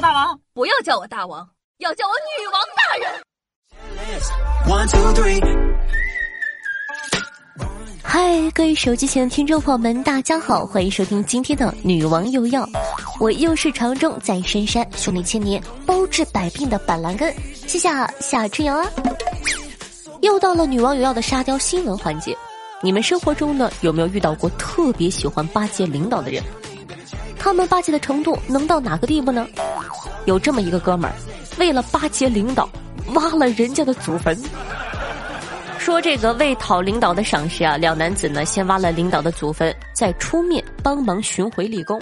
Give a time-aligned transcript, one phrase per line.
[0.00, 3.20] 大王，不要叫我大王，要叫我女王大人。
[8.02, 12.64] 嗨，各位手机前的听众朋友们，大家好，欢迎收听今天的《女王又要》，
[13.18, 17.34] 我又是常中在深山修炼千年、包治百病的板蓝根，
[17.66, 17.88] 谢谢
[18.20, 18.88] 夏春阳啊！
[20.22, 22.36] 又到了《女王有要》的沙雕新闻环节，
[22.82, 26.40] 你们生活中呢有没有遇到过特别喜欢巴结领导的人？
[27.38, 29.46] 他们巴结的程度能到哪个地步呢？
[30.26, 31.14] 有这么一个哥们儿，
[31.58, 32.68] 为了巴结领导，
[33.14, 34.36] 挖了人家的祖坟。
[35.78, 41.98] 说这个为讨领导的赏识啊，两男子呢先挖了领导的祖坟，再出面帮忙寻回立功。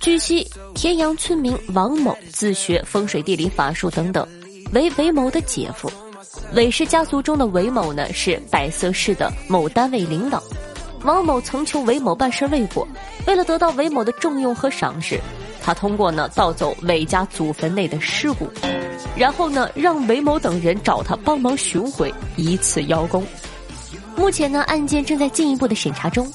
[0.00, 4.26] 据悉，田阳村民王某自学风水地理法术等等，
[4.72, 5.90] 为韦某的姐夫。
[6.54, 10.42] 韦氏家族中的韦某呢是百色市的某单位领导。
[11.04, 12.86] 王某曾求韦某办事未果，
[13.26, 15.20] 为了得到韦某的重用和赏识，
[15.62, 18.50] 他通过呢盗走韦家祖坟内的尸骨，
[19.16, 23.24] 然后呢让韦某等人找他帮忙寻回，以此邀功。
[24.16, 26.30] 目前呢案件正在进一步的审查中。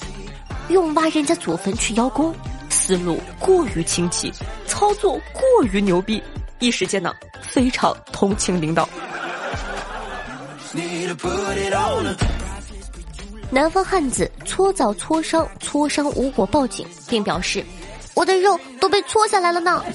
[0.69, 2.33] 用挖人家祖坟去邀功，
[2.69, 4.31] 思路过于清奇，
[4.66, 6.23] 操作过于牛逼，
[6.59, 8.88] 一时间呢非常同情领导
[10.73, 12.32] need to put it on。
[13.53, 17.63] 南方汉子搓澡搓伤，搓伤无果报警，并表示
[18.15, 19.85] ：“我的肉都被搓下来了呢。”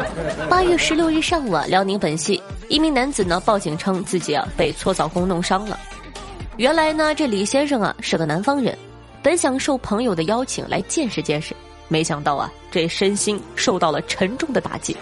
[0.50, 5.80] 八月十六日上午，辽宁本溪一名男子呢报警称自己啊被搓澡工弄伤了。
[6.58, 8.76] 原来呢，这李先生啊是个南方人，
[9.22, 11.56] 本想受朋友的邀请来见识见识，
[11.88, 14.94] 没想到啊这身心受到了沉重的打击。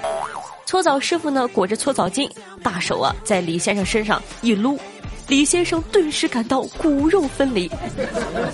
[0.67, 2.31] 搓澡师傅呢裹着搓澡巾，
[2.63, 4.79] 大手啊在李先生身上一撸。
[5.29, 7.71] 李先生顿时感到骨肉分离。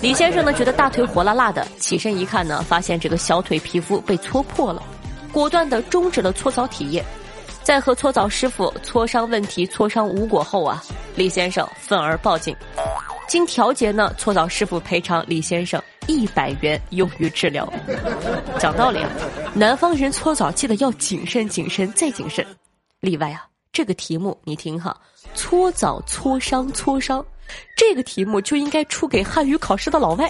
[0.01, 4.81] 李先生呢，觉得大腿火辣辣的，起身一看呢，发现这个小腿皮肤被搓破了，
[5.31, 7.03] 果断的终止了搓澡体验。
[7.63, 10.81] 在和搓澡师傅磋商问题、磋商无果后啊，
[11.15, 12.55] 李先生愤而报警。
[13.27, 17.71] 经调解呢，搓澡师傅赔偿李先生一百元用于治疗。
[18.57, 19.09] 讲道理啊，
[19.53, 22.45] 南方人搓澡记得要谨慎、谨慎再谨慎。
[23.01, 23.48] 例外啊。
[23.71, 24.95] 这个题目你听哈，
[25.35, 27.23] 搓澡搓伤搓伤，
[27.77, 30.29] 这个题目就应该出给汉语考试的老外。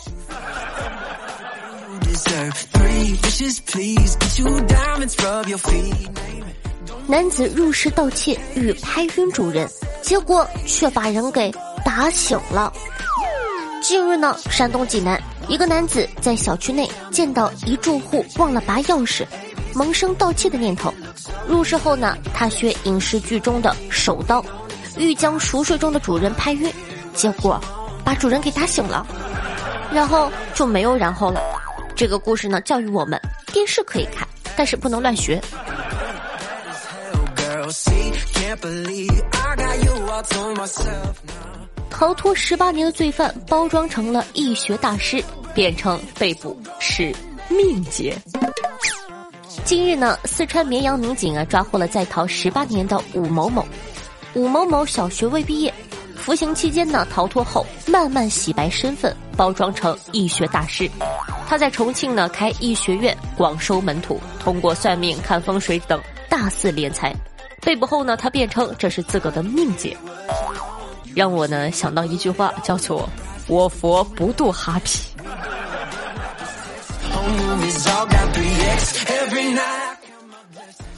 [7.08, 9.68] 男子入室盗窃欲拍晕主人，
[10.02, 11.52] 结果却把人给
[11.86, 12.72] 打醒了。
[13.82, 19.26] 近日呢，山东济南一个男子在小区内见到一住户忘了拔钥匙。
[19.74, 20.92] 萌生盗窃的念头，
[21.50, 24.46] 入室后呢，他学影视剧中的手刀，
[24.98, 26.72] 欲将熟睡中的主人拍晕，
[27.16, 27.60] 结果
[28.06, 29.06] 把主人给打醒了，
[29.92, 31.42] 然后就没有然后了。
[31.96, 33.20] 这个故事呢，教育我们：
[33.52, 35.42] 电视可以看，但是不能乱学。
[41.90, 45.22] 逃脱十八年的罪犯，包装成了易学大师，
[45.56, 47.12] 变成被捕是
[47.50, 48.16] 命劫。
[49.70, 53.64] 近日呢，四川绵阳民警啊抓获了在逃十八年的武某某。
[54.34, 55.72] 武某某小学未毕业，
[56.16, 60.90] 服刑期间呢逃脱后，慢慢洗白身份，包装成易学大师。
[61.48, 67.14] 他在重庆呢开易学院，广收门徒，通过算命、看风水等大肆敛财。
[67.62, 69.96] 被捕后呢，他辩称这是自个的命劫。
[71.14, 73.08] 让我呢想到一句话，叫做
[73.46, 75.00] “我佛不渡哈皮”。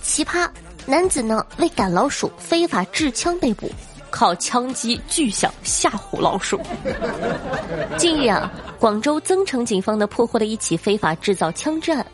[0.02, 0.48] 奇葩
[0.86, 3.72] 男子呢为赶老鼠非法制枪被捕，
[4.10, 6.60] 靠枪击巨响吓唬老鼠。
[7.98, 12.06] 近日啊，广州增城警方呢破获了一起非法制造枪支案，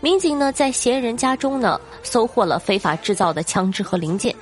[0.00, 4.34] 民警呢在嫌疑人家中呢搜获了非法制造的枪支和零件。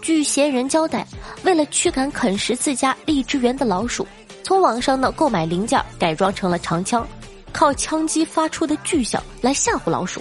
[0.00, 1.06] 据嫌疑人交代，
[1.44, 4.06] 为了驱赶啃食自家荔枝园的老鼠，
[4.42, 7.06] 从网上呢购买零件改装成了长枪。
[7.54, 10.20] 靠枪击发出的巨响来吓唬老鼠，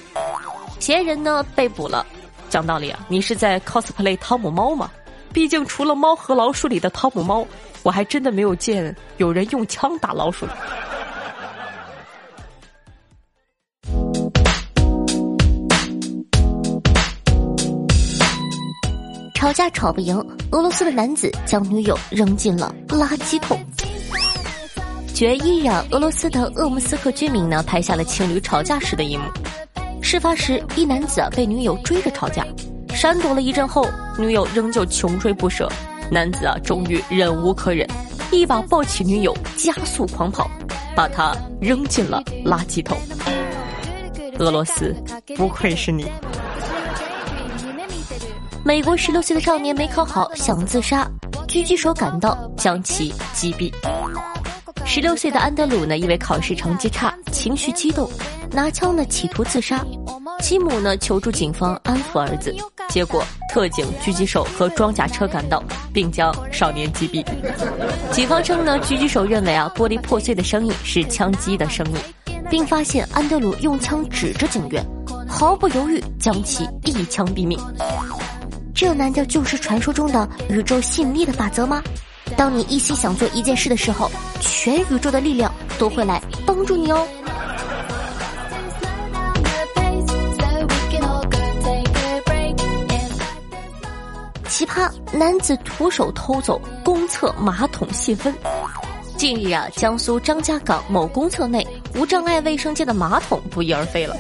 [0.80, 2.06] 嫌疑人呢被捕了。
[2.48, 4.90] 讲道理啊，你是在 cosplay 汤姆猫吗？
[5.34, 7.46] 毕竟除了《猫和老鼠》里的汤姆猫，
[7.82, 10.46] 我还真的没有见有人用枪打老鼠。
[19.34, 20.16] 吵架吵不赢，
[20.52, 23.60] 俄罗斯的男子将女友扔进了垃圾桶。
[25.24, 29.24] 九月一日，俄罗斯的鄂木斯克居民呢拍下了情侣吵架时的一幕。
[30.02, 32.46] 事发时，一男子被女友追着吵架，
[32.94, 33.88] 闪躲了一阵后，
[34.18, 35.72] 女友仍旧穷追不舍。
[36.12, 37.90] 男子啊终于忍无可忍，
[38.34, 40.52] 一把抱起女友，加速狂跑，
[40.94, 42.98] 把她扔进了垃圾桶。
[44.40, 44.94] 俄罗斯，
[45.38, 46.06] 不愧是你。
[48.62, 51.10] 美国十六岁的少年没考好想自杀，
[51.48, 53.74] 狙击手赶到将其击毙。
[54.94, 58.08] 十六岁的安德鲁呢，因为考试成绩差，情绪激动，
[58.52, 59.84] 拿枪呢企图自杀。
[60.40, 62.56] 其母呢求助警方安抚儿子，
[62.90, 67.26] 结果特警、狙击手和装甲车赶到，并将少年击毙。
[68.12, 71.96] 警方称呢，狙击手认为啊玻璃破碎的声音是枪击的声音，
[72.48, 74.86] 并发现安德鲁用枪指着警员，
[75.28, 77.60] 毫不犹豫将其一枪毙命。
[78.76, 81.82] 这难道就是传说中的宇宙吸引力的法则吗？
[82.34, 84.10] 当你一心想做一件事的时候，
[84.42, 87.08] 全宇宙的力量都会来帮助你哦。
[94.48, 98.34] 奇葩男子徒手偷走公厕马桶细分。
[99.18, 101.66] 近日啊，江苏张家港某公厕内
[101.96, 104.16] 无障碍卫生间的马桶不翼而飞了。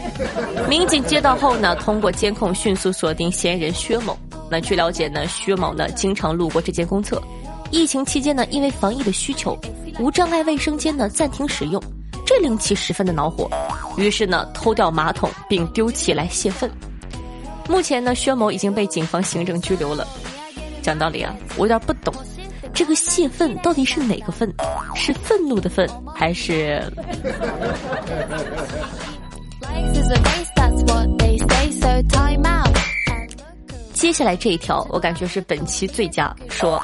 [0.67, 4.17] 民警接到后呢，通过监控迅速锁定嫌疑人薛某。
[4.49, 7.21] 那据了解呢，薛某呢经常路过这间公厕。
[7.73, 9.57] 疫情期间呢，因为防疫的需求，
[9.99, 11.81] 无障碍卫生间呢暂停使用，
[12.23, 13.49] 这令其十分的恼火，
[13.97, 16.69] 于是呢偷掉马桶并丢弃来泄愤。
[17.67, 20.07] 目前呢，薛某已经被警方行政拘留了。
[20.83, 22.13] 讲道理啊，我有点不懂，
[22.75, 24.53] 这个泄愤到底是哪个愤？
[24.93, 26.79] 是愤怒的愤，还是？
[33.93, 36.35] 接下来这一条，我感觉是本期最佳。
[36.49, 36.79] 说，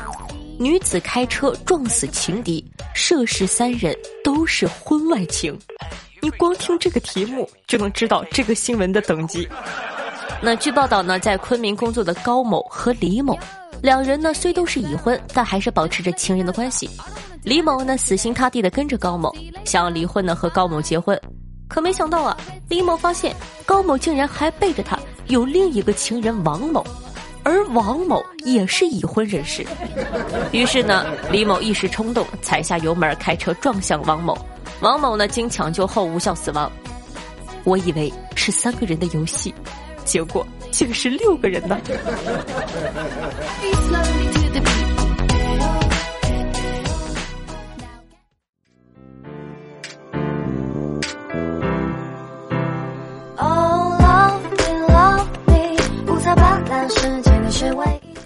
[0.61, 2.61] 女子开车撞死情敌，
[2.93, 3.95] 涉事三人
[4.25, 5.57] 都是婚外情。
[6.21, 9.47] 你光听这个题目就能知道这个新闻的等级。
[10.41, 13.39] 那据报道呢，在昆明工作的高某和李某。
[13.81, 16.89] 两人呢虽都是已婚，但还是保持着情人的关系。
[17.43, 19.33] 李某呢死心塌地的跟着高某，
[19.63, 21.17] 想要离婚呢和高某结婚，
[21.69, 23.33] 可没想到啊，李某发现
[23.65, 26.85] 高某竟然还背着他有另一个情人王某，
[27.49, 29.65] 而王某也是已婚人士。
[30.51, 34.37] 于是呢，李某一时冲动踩下油门开车撞向王某，
[34.81, 36.71] 王某呢经抢救后无效死亡。
[37.63, 39.51] 我以为是三个人的游戏，
[40.05, 40.45] 结果。
[40.71, 41.77] 竟是六个人呢！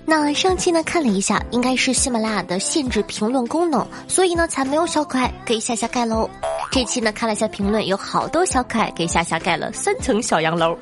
[0.06, 6.30] 那上期呢看了一下，应该是喜马拉雅的限制评论功能，所以呢才没有小可爱给夏夏盖楼。
[6.72, 10.78] 这期呢看了一下评论，有好多小可爱给夏夏盖了三层小洋楼，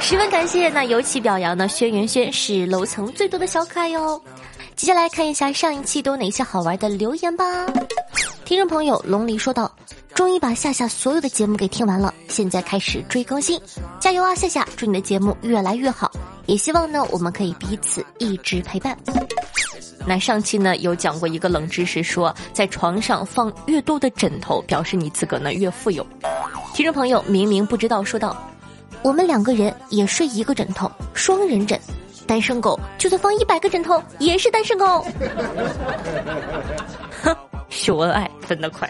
[0.00, 0.68] 十分感谢。
[0.68, 4.20] 那尤其表扬呢，轩辕轩是楼层最多的小可爱哟。
[4.74, 7.44] 接下来看一下上一期都有哪些好玩的留言吧。
[8.44, 9.70] 听众朋友龙离说道
[10.14, 13.60] ：“终于把夏夏所有的节目给听完了，现在开始追更新，
[13.98, 14.66] 加油啊，夏夏！
[14.76, 16.10] 祝你的节目越来越好，
[16.46, 18.96] 也希望呢我们可以彼此一直陪伴。”
[20.08, 26.06] 那上期呢有讲过一个冷知识，说在床上放越多的枕头，表示你自个呢越富有。
[26.74, 28.36] 听众朋友明明不知道，说道
[29.02, 31.78] ：“我们两个人也睡一个枕头，双人枕。
[32.26, 35.04] 单身狗就算放一百个枕头，也是单身狗。
[37.22, 37.36] 哼，
[37.68, 38.88] 秀恩爱分得快。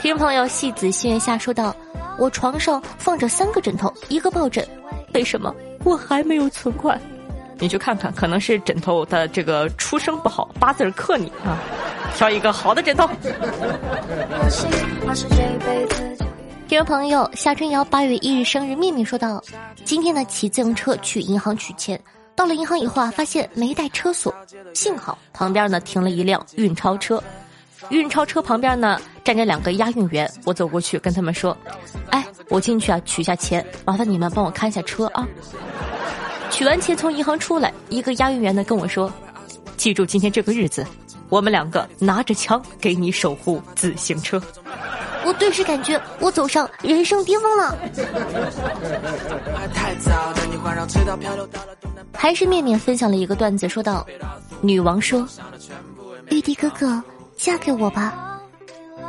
[0.00, 1.74] 听众朋友戏子心月下说道
[2.18, 4.66] ：“我床上放着三个枕头，一个抱枕，
[5.14, 7.00] 为什么我还没有存款？”
[7.58, 11.58] 你去看看，可能是枕头的这个出生不好，八字克你啊！
[12.16, 13.08] 挑一个好的枕头。
[16.66, 19.42] 这位朋友夏春瑶八月一日生日，面面说道
[19.84, 22.00] ：“今天呢骑自行车去银行取钱，
[22.34, 24.34] 到了银行以后啊，发现没带车锁，
[24.74, 27.22] 幸好旁边呢停了一辆运钞车，
[27.90, 31.56] 运钞车旁边呢站着两个押运员，我走过去跟他们说
[32.10, 35.26] ：‘哎，我进去啊取下钱，麻烦你们帮我看一下车啊。’”
[36.50, 39.10] 取完钱从银行出来，一个押运员呢跟我说
[39.78, 40.86] ：“记住今天这个日子，
[41.28, 44.42] 我们两个拿着枪给你守护自行车。”
[45.24, 47.78] 我顿时感觉我走上人生巅峰了。
[52.12, 54.04] 还是面面分享了一个段子，说道
[54.60, 55.26] ：“女王说，
[56.28, 57.00] 玉帝哥哥
[57.36, 58.30] 嫁给我吧。”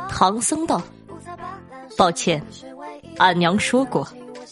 [0.08, 0.80] 唐僧道
[1.96, 2.42] ：“抱歉，
[3.18, 4.06] 俺娘说过，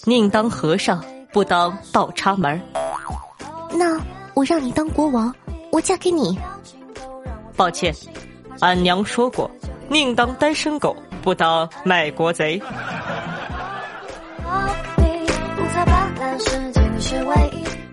[0.04, 2.60] 宁当和尚。”不当倒插门
[3.72, 3.98] 那
[4.34, 5.34] 我让你当国王，
[5.70, 6.38] 我嫁给你。
[7.56, 7.90] 抱歉，
[8.60, 9.50] 俺娘说过，
[9.88, 12.60] 宁当单身狗，不当卖国贼。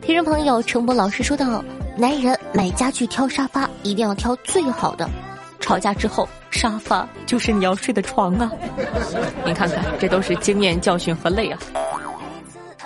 [0.01, 1.63] 听众朋友，陈博老师说道：
[1.96, 5.10] 男人买家具挑沙发，一定要挑最好的。
[5.70, 8.52] 吵架之后，沙发就是你要睡的床啊！
[9.46, 11.60] 您看看，这都是经验教训和泪啊。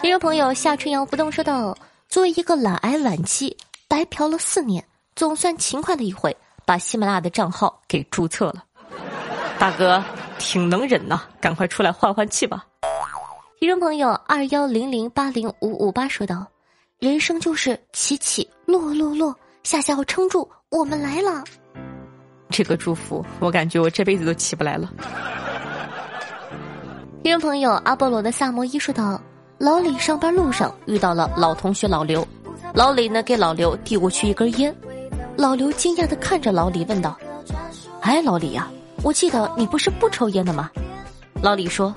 [0.02, 1.74] 听众朋友夏春瑶不动说道
[2.10, 3.56] ：“作为一个懒癌晚期，
[3.88, 4.84] 白嫖了四年，
[5.16, 6.36] 总算勤快了一回，
[6.66, 8.66] 把喜马拉雅的账号给注册了。
[9.58, 10.04] 大哥，
[10.38, 12.66] 挺能忍呐，赶快出来换换气吧。
[13.62, 16.46] 听众朋友二幺零零八零五五八说道
[17.00, 21.46] ：“人生就是起起落落落，下下要撑住，我们来了。”
[22.53, 24.88] 这个祝福，我感觉我这辈子都起不来了。
[27.24, 29.19] 听众朋友阿波罗的萨摩伊说道
[29.57, 32.25] ：“老李上班路上遇到了老同学老刘，
[32.75, 34.74] 老李呢给老刘递过去一根烟，
[35.36, 37.17] 老刘惊讶的看着老李问道
[38.01, 38.69] ：‘哎，老李呀，
[39.01, 40.69] 我记得你不是不抽烟的吗？’
[41.41, 41.93] 老李说。”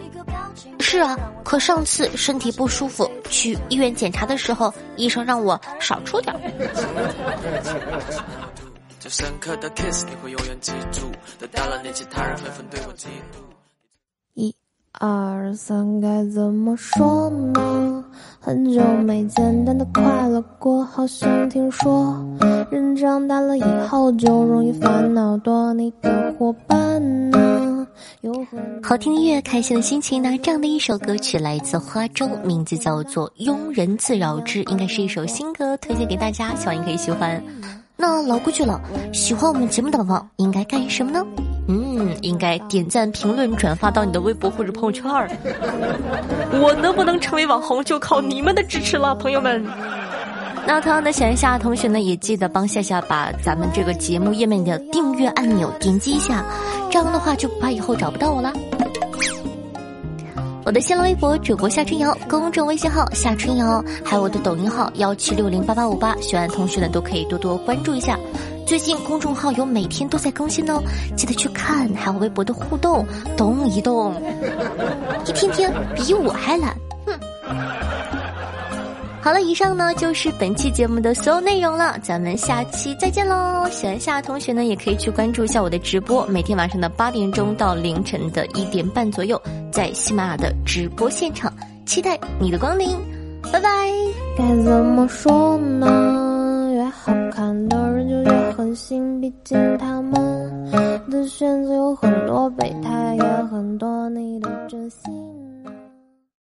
[0.79, 6.33] 是啊，可上次身体不舒服去医院检查的时候，医生让我少抽点。
[14.35, 14.53] 一、
[14.91, 18.05] 二、三，该怎么说呢？
[18.41, 22.21] 很久没简单的快乐过，好像听说，
[22.69, 27.87] 人长大了以后就容易烦恼多，你的伙伴呢？
[28.83, 30.21] 好听音乐，开心的心情。
[30.21, 37.41] 呢这样的一首歌曲来自花粥，名字叫做《庸人自扰之》，应该是一首新歌，推荐给大家，希望你可以喜欢。
[37.97, 38.81] 那老规矩了，
[39.13, 41.25] 喜欢我们节目的宝宝应该干什么呢？
[41.69, 45.29] 嗯，应该点赞、评论、转发到你的微博或者朋友圈儿。
[46.63, 49.65] 我能不能成为网红，就靠你们的支持了，朋友们。
[50.67, 56.45] 那同样的，想一下同学呢，也记得帮夏夏把咱们这个节目页面的订阅按钮点击一下，
[56.91, 58.53] 这样的话就不怕以后找不到我了。
[60.67, 68.19] 我的新浪微博主播夏春瑶，公众微信号夏春瑶，还有我的抖音号幺七六零八八五八，喜欢的同学呢都可以多多关注一下。
[68.67, 70.83] 最近公众号有每天都在更新哦，
[71.17, 73.07] 记得去看，还有微博的互动，
[73.37, 74.13] 动一动，
[75.25, 76.77] 一天天比我还懒。
[77.07, 77.15] 哼
[79.23, 83.69] 好了，以上呢就是本期节目的所有内容了，咱们下期再见喽！
[83.71, 89.41] 喜欢夏同学呢，也可以去关注一下我的直播，每天晚上的八点钟到凌晨的一点半左右，
[89.77, 91.53] 在喜马拉雅的直播现场，
[91.85, 92.89] 期待你的光临，
[93.53, 93.69] 拜拜。
[94.35, 96.73] 该怎么说呢？
[96.73, 100.15] 越好看的人就越狠心，毕竟他们
[101.11, 105.13] 的选择有很多备胎，也很多你的真心。